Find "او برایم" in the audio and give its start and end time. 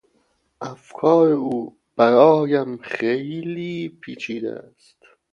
1.29-2.77